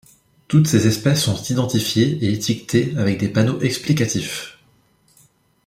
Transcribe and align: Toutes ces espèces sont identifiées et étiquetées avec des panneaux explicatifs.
Toutes 0.47 0.65
ces 0.65 0.87
espèces 0.87 1.25
sont 1.25 1.39
identifiées 1.43 2.17
et 2.25 2.33
étiquetées 2.33 2.95
avec 2.97 3.19
des 3.19 3.27
panneaux 3.29 3.59
explicatifs. 3.61 4.57